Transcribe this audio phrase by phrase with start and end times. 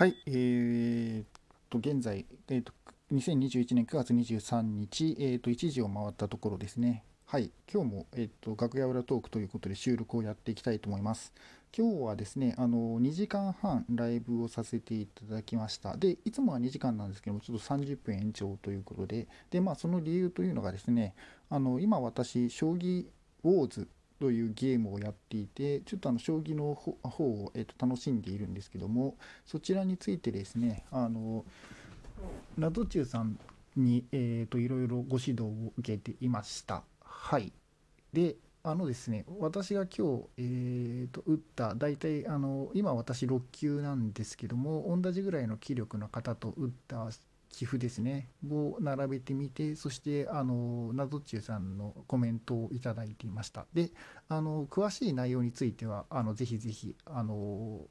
[0.00, 1.24] はい、えー、
[1.68, 2.72] と現在、えーと、
[3.12, 7.04] 2021年9月23日、えーと、1時を回ったところですね。
[7.26, 11.34] はい、今日も、えーと、楽屋裏トークということで収録をやっていきたいと思います。
[11.76, 15.98] 今日はですね、あの2時間半ライブをさせていただきました。
[15.98, 21.14] で、いつもは2時間なんですけども、ちょっと30分延長ということで、で、まあ、その理由というのがですね、
[21.50, 23.04] あの今私、将棋
[23.44, 23.86] ウォーズ
[24.20, 29.16] というゲームをやっていてちょっとあの将棋の方を、えー、と楽しんでいるんですけども
[29.46, 31.44] そちらについてですねあの
[32.58, 33.38] ナドチューさん
[33.76, 36.82] に、えー、といろいろご指導を受けていました。
[37.02, 37.52] はい。
[38.12, 47.08] であのですね私が今日、えー、と打った大体あの今私6級なんですけども同じぐらいの気力の方と打った
[47.50, 48.28] 寄付ですね。
[48.48, 53.66] を並べてみてそしてあのナゾチュさんのコメントをいただいていました。
[53.74, 53.90] で
[54.28, 57.86] あの詳しい内容についてはあのぜひぜひあの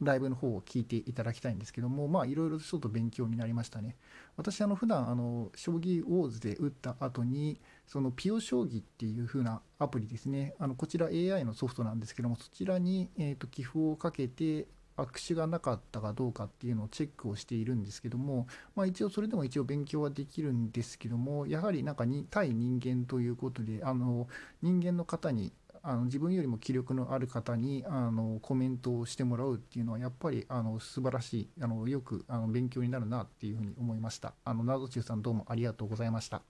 [0.00, 3.96] ライブの方を聞いていただきたいんですけどもまあいろいろちょっと勉強になりましたね。
[4.36, 10.54] 私あの普段あの将棋ウォーズで打った後にそのピオ将棋っていう風なアプリですね。
[10.58, 14.66] あのこちら AI のソフトなんですけどもそちらに、えーと寄付をかけて
[15.00, 24.28] 悪手がなかったかどうかっていうのをチェックをしているんですけども、まあ、一応それでも一応勉強はできるんですけどもやはりなんかに対人間ということであの
[24.62, 34.34] 人間の方にあの自分よりも気力のある方にあのコメントをしてもらうっていうのはやっぱりあの素晴らしいあのよくあの勉強になるなっていうふうに思いました。
[34.44, 36.42] あの謎中さんどうもありがとうございました。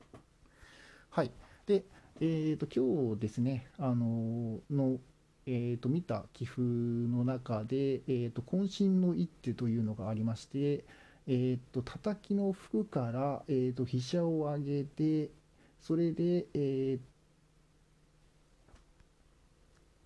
[1.11, 1.31] はい。
[1.67, 1.85] で
[2.21, 4.99] えーと今日ですねあのの
[5.47, 10.85] えー、と見た棋譜の中で、えー、と渾身の一手というのがありまして、
[11.27, 15.31] えー、と叩きの服から、えー、と飛車を上げて
[15.81, 16.99] それで、えー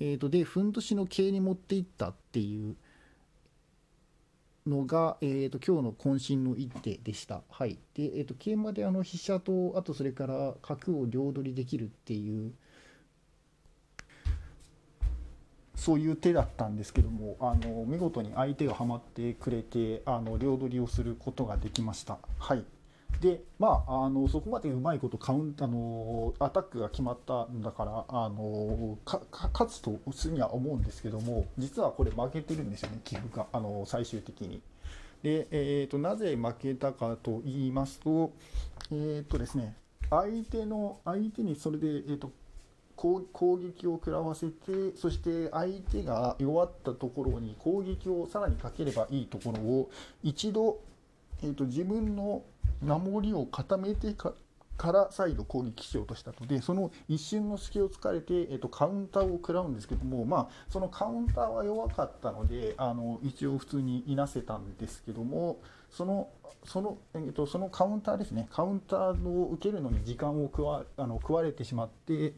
[0.00, 2.76] えー、とでふんどしの桂に持っていったっていう
[4.66, 7.42] のが、えー、と今日の渾身の一手でした。
[7.50, 12.52] はい、で、えー、と桂馬であの飛車とあとそれから角を両取りできるっていう
[15.84, 22.16] そういう手だったんですけどもあの見事に相手がはまってくれてあの両取りをすることができました。
[22.38, 22.64] はい
[23.20, 34.62] でまあ、あのそこまでうまいことカウンあのアタックが決まったんだからあの勝つとすには思うんですけども実はこれ負けてるんですよね寄付があの最終的に。
[35.22, 38.32] で、えーと、なぜ負けたかと言いますと,、
[38.90, 39.76] えーとですね、
[40.08, 42.30] 相手の相手にそれで、えーと
[42.96, 49.90] 攻撃を食らわせてそして相手が弱ったところに攻撃をさらにかければいいところを
[50.22, 50.78] 一度、
[51.42, 52.42] えーと、自分の
[52.82, 65.60] 守りを固めてから再度攻撃しようとしたのでその一瞬の隙を突かれて、えーと、カウンターを食らうんですけども、まあ、そのカウンターは弱かったのであの一応普通にいなせたんですけども
[65.90, 66.28] その
[66.64, 72.32] その,、えーと、そのカウンターですねカウンターを受けるのに時間を食わあの食われてしまって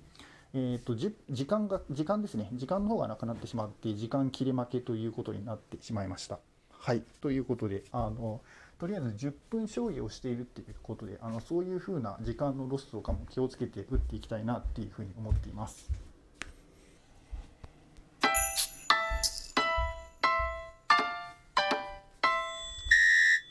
[0.59, 1.13] えーと、時
[1.47, 6.39] 間が時間ですね時間の方がなくなってしまって時間切れ負けということになってしまいました。
[6.71, 8.41] はいということであの
[8.79, 15.91] とりあえず10分将棋をしているっていうことであのそういうふうな時間のロスとかも気をつけて打っていきたいなっていうふうに思っています。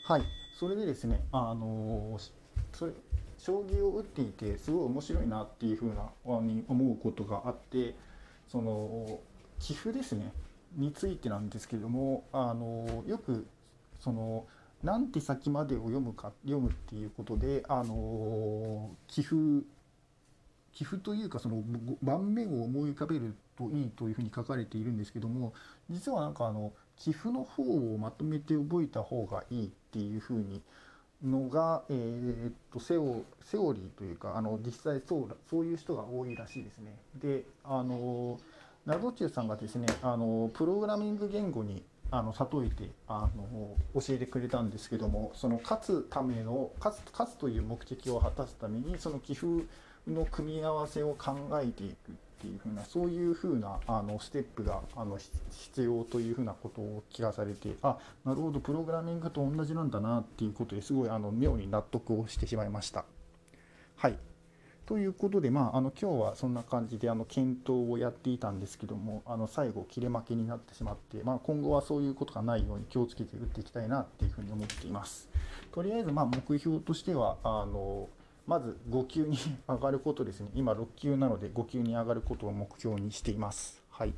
[0.08, 0.22] はい、
[0.58, 2.18] それでですね、あの
[2.72, 2.92] それ
[3.46, 7.94] 将棋を打っていてすごい面白いなっていうふうなに思うことがあって
[8.48, 9.20] その
[9.60, 10.32] 棋譜ですね。
[10.74, 13.46] についてなんですけどもあのよく
[14.00, 14.46] その
[14.82, 19.64] 何手先までを読むか読むっていうことであの棋譜
[20.74, 21.62] 棋譜というかその
[22.02, 25.54] 盤面を思い浮かべるといいというふうに書かれているんですけども
[25.88, 30.60] 実はなんかあの棋譜の方をまとめて覚えた方がいいっていうふうに
[31.24, 36.96] のが、えー、っとセオセオリーというかあの実際そうそういう人が多いらしいですね。
[37.14, 38.38] であの
[38.84, 49.64] ナドチューさんがですねあのプログラミング言語にあの例えてあの教えてくれたんですけどもその勝つための勝つ勝つという目的を果たすためにその寄付
[50.06, 55.18] の組み合わせを考えていくっていうふうなそういうふうなあのステップがあの
[55.50, 63.04] 必要というふうなことを聞かされてあなるほどプログラミングと同じなんだなっていうことですごいあの妙に納得をしてしまいました。
[63.96, 64.18] はい
[64.84, 75.28] ということで、まあ、あの今日はそんな感じであの検討をやっていたんですけどもあの最後切れ負けになってしまって、まあ、今後はそういうことがないように気をつけて打っていきたいなっていうふうに思っています。
[75.72, 78.08] とりあえずま目標としてはあの
[78.46, 79.36] まず5級に
[79.68, 80.50] 上がることですね。
[80.54, 83.82] 今6級なので5級に上がることを目標にしています。
[83.90, 84.14] はい。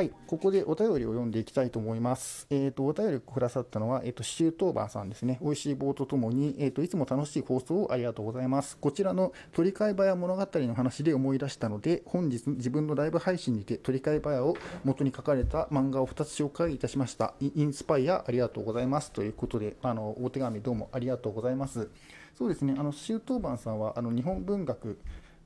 [0.00, 2.46] はい、ここでお便りを読んでいきたいと思います。
[2.48, 5.38] えっ、ー、と、お便りくださったのは、えっ、ー、と、シュートーバーさんですね。
[5.42, 8.78] 美味しい棒とともに、えっ、ー、と、いつも楽しい放送をありがとうございます。
[8.78, 17.34] こちらの鳥飼バヤ物語の話で思い出したので、本日自分のライブ配信にて鳥飼バヤを元に書かれた漫画を2つ紹介いたしました。
[17.38, 19.12] インスパイアありがとうございます。
[19.12, 21.90] ということで、あの、お手紙どうもありがとうございます。
[22.38, 24.96] そうですね、あの、シュートーバーさんは、あの、日本文学、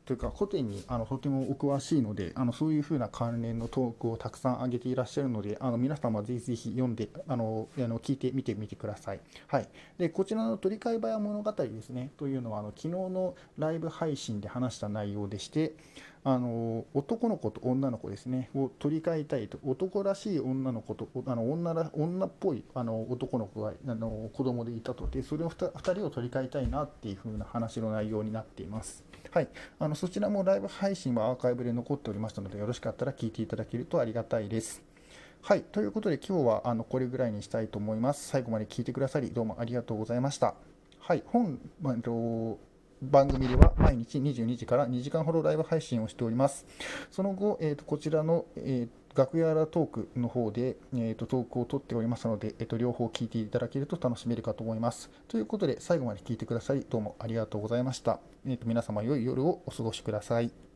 [0.04, 9.20] というか古典にあのとてもお詳しいのであのそういうふうな関連のトークをたくさん上げていらっしゃるのであの皆様ぜひぜひ読んであのあの聞いてみてみてください。
[9.46, 15.74] はい、でこちらの鳥飼早物語ですねというのはあの昨日のライブ配信で話した内容でして
[16.26, 29.04] あの男の子と女の子ですねを取り替えたいと男らしい女の子とあの女ら女っぽいあの男の子があの子供でいたとでそれを 2, 人を取り替えたいなっていう風な話の内容になっています。
[29.30, 29.48] はい、
[29.78, 34.82] あのそちらもライブ配信はアーカイブで残っておりましたのでよろしかったら聞いていただけるとありがたいです。
[35.42, 38.28] はい、ということで今日はあのこれぐらいにしたいと思います。
[38.28, 40.54] 最後まで聞いてくださりどうもありがとうございました。
[41.00, 41.96] はい、本、まあ、
[43.10, 46.66] 番組では毎日22時から2時間ほどライブ配信をしております。
[47.10, 55.10] その後、えーと、こちらの、えー、楽屋らトークの方で、えーと、トークを取っておりますので、えーと、両方聞いていただけると楽しめるかと思います。
[55.28, 58.20] ということで、最後まで聞いてくださり、どうもありがとうございました。
[58.46, 60.73] えー、と皆様、良い夜をお過ごしください。